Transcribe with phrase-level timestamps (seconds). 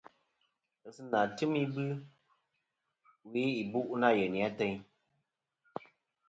[0.81, 1.83] Ghesɨnà tɨm ibɨ
[3.31, 4.75] we ìbu' nâ yeyni ateyn.